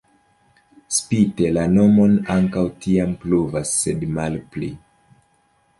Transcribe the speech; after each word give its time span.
Spite 0.99 1.51
la 1.57 1.65
nomon 1.73 2.15
ankaŭ 2.37 2.65
tiam 2.87 3.15
pluvas, 3.27 3.77
sed 3.83 4.09
malpli. 4.19 4.73